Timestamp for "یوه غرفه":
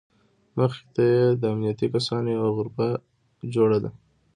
2.37-2.87